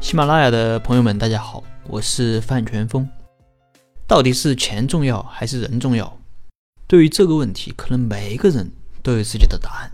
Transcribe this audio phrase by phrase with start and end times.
[0.00, 3.08] 喜马拉雅的朋友们，大家好，我是范全峰。
[4.06, 6.20] 到底是钱重要还是人重要？
[6.86, 8.70] 对于这个问题，可能每一个人
[9.02, 9.90] 都有自己的答案。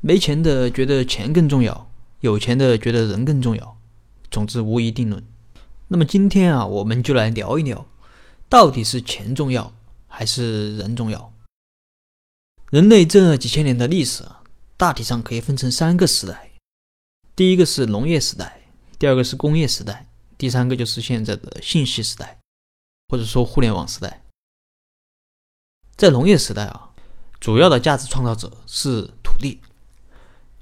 [0.00, 3.76] 没钱的觉得钱更重要，有钱的觉得人更重要。
[4.30, 5.22] 总之无一定论。
[5.88, 7.86] 那么今天啊，我们就来聊一聊，
[8.48, 9.72] 到底是钱重要
[10.06, 11.32] 还是人重要？
[12.70, 14.42] 人类这几千年的历史啊，
[14.76, 16.52] 大体上可以分成三个时代。
[17.34, 18.59] 第一个是农业时代，
[19.00, 22.38] 第二个是工业时代，第三个就是现在的信息时代，
[23.08, 24.22] 或者说互联网时代。
[25.96, 26.90] 在农业时代啊，
[27.40, 29.58] 主要的价值创造者是土地，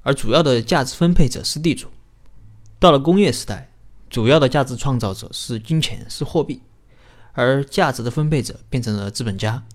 [0.02, 1.88] 而主要的价值分配者是地主。
[2.78, 3.72] 到了工业时代，
[4.08, 6.62] 主要的价值创造者是金钱，是货币，
[7.32, 9.66] 而价值的分配者变成了资本家。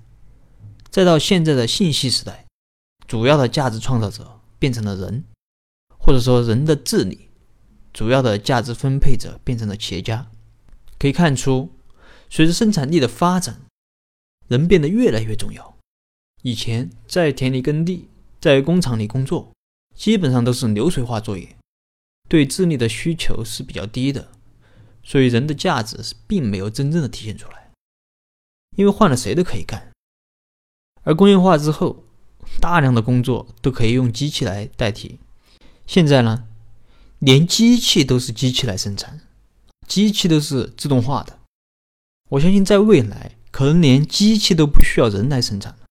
[0.89, 2.45] 再到现在的信息时代，
[3.05, 5.25] 主要的价值创造者变成了人，
[6.00, 7.27] 或者说人的治理，
[7.94, 10.30] 主要的价值分配者变成了企业家。
[10.98, 11.72] 可以看出，
[12.30, 13.62] 随着生产力的发展，
[14.48, 15.78] 人变得越来越重要。
[16.42, 18.09] 以前在田里耕地，
[18.42, 19.52] 在工厂里工作，
[19.95, 21.56] 基本上都是流水化作业，
[22.28, 24.30] 对智力的需求是比较低的，
[25.04, 27.72] 所以人的价值是并没有真正的体现出来，
[28.76, 29.92] 因为换了谁都可以干。
[31.04, 32.04] 而工业化之后，
[32.60, 35.20] 大量的工作都可以用机器来代替。
[35.86, 36.48] 现在呢，
[37.26, 39.22] 连机器都是机器来生产，
[39.88, 41.40] 机器都是自动化的。
[42.32, 45.86] 我相信在未来，可能连机器都不需要人来生产了。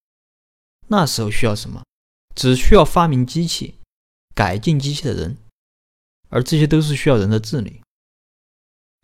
[0.89, 1.81] 那时候需要什么？
[2.35, 3.79] 只需要发明机器、
[4.35, 5.37] 改进机器的人，
[6.29, 7.81] 而这些都是需要人的智力。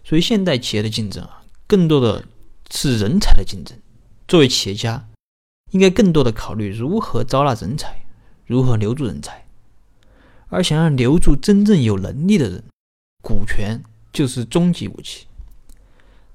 [0.03, 2.27] 所以，现代企业的竞争啊，更多的
[2.69, 3.75] 是人才的竞争。
[4.27, 5.09] 作为企业家，
[5.71, 8.05] 应该更多的考虑如何招纳人才，
[8.45, 9.47] 如何留住人才，
[10.49, 12.63] 而想要留住真正有能力的人，
[13.23, 15.27] 股权就是终极武器。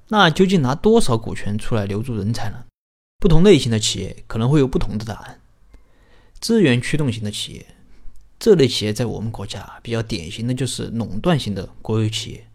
[0.07, 2.65] 那究竟拿多少股权出来留住人才呢？
[3.19, 5.39] 不同类型的企业可能会有不同的答案。
[6.39, 7.65] 资源驱动型的企业，
[8.37, 12.47] 这类企业在我们国家比较典型的就是垄断型的国有企业。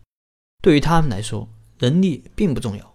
[0.63, 2.95] 对于他们来说，人力并不重要，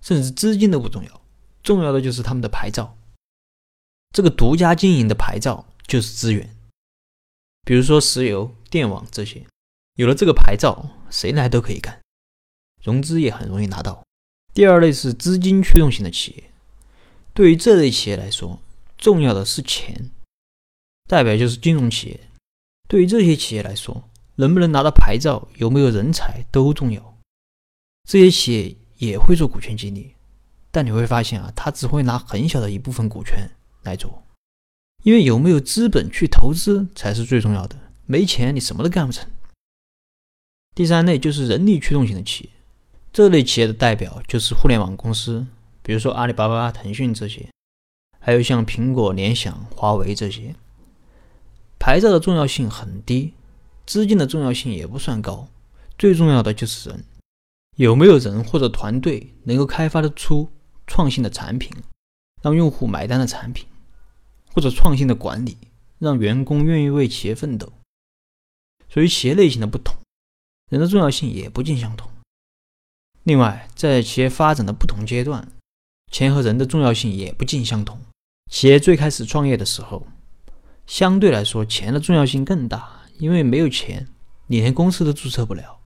[0.00, 1.20] 甚至资金都不重要，
[1.62, 2.96] 重要的就是他们的牌照。
[4.14, 6.54] 这个独家经营的牌照就是资源，
[7.68, 9.44] 比如说石油、电网这些，
[9.96, 12.00] 有了这个牌照，谁来都可以干，
[12.82, 14.02] 融资也很容易拿到。
[14.54, 16.44] 第二类是资金驱动型的企业，
[17.34, 18.58] 对于这类企业来说，
[18.96, 20.10] 重要的是钱，
[21.06, 22.18] 代表就是金融企业。
[22.88, 27.18] 对于这些企业来说，能不能拿到牌照，有没有人才都重要。
[28.08, 30.14] 这些企业也会做股权激励，
[30.70, 33.50] 但你会发现啊，他只会拿很小的一部分股权。
[33.82, 34.22] 来做，
[35.04, 37.76] 因为有没有资本去投资才是最重要的。
[38.06, 39.28] 没钱你什么都干不成。
[40.74, 42.50] 第三类就是人力驱动型的企业，
[43.12, 45.46] 这类企业的代表就是互联网公司，
[45.82, 47.48] 比如说阿里巴巴、腾讯这些，
[48.18, 50.54] 还有像苹果、联想、华为这些。
[51.78, 53.34] 牌照的重要性很低，
[53.86, 55.48] 资金的重要性也不算高，
[55.98, 57.04] 最重要的就是人，
[57.76, 60.50] 有没有人或者团队能够开发得出
[60.86, 61.70] 创新的产品。
[62.40, 63.66] 让用户买单的产品，
[64.54, 65.56] 或者创新的管理，
[65.98, 67.72] 让员工愿意为企业奋斗。
[68.88, 69.94] 所以企业类型的不同，
[70.70, 72.10] 人的重要性也不尽相同。
[73.24, 75.46] 另外，在企业发展的不同阶段，
[76.10, 78.00] 钱和人的重要性也不尽相同。
[78.50, 80.06] 企业最开始创业的时候，
[80.86, 84.08] 相对来说钱的重要性更大，因为没有钱，
[84.46, 85.80] 你连公司都注册不了。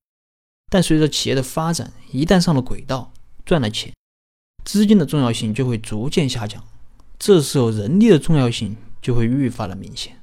[0.70, 3.12] 但随着企业的发展，一旦上了轨道，
[3.44, 3.92] 赚了钱。
[4.64, 6.64] 资金的重要性就会逐渐下降，
[7.24, 10.18] 这时候人力的重要性就会愈发的明显。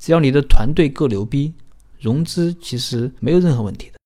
[0.00, 1.54] 只要你的团队够牛逼，
[2.00, 4.00] 融资其实没有任何问题的。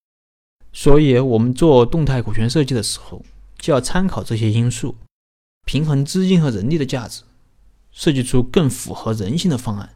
[0.71, 3.25] 所以，我们做动态股权设计的时候，
[3.57, 4.95] 就要参考这些因素，
[5.65, 7.23] 平衡资金和人力的价值，
[7.91, 9.95] 设计出更符合人性的方案。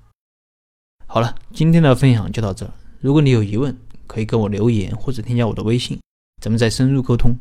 [1.06, 2.74] 好了，今天的分享就到这儿。
[3.00, 3.78] 如果你有疑问，
[4.08, 6.00] 可以跟我留言或者添加我的微信，
[6.42, 7.38] 咱们再深入沟通。